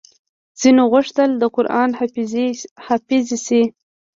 [0.59, 1.89] ځينو غوښتل د قران
[2.89, 3.61] حافظې شي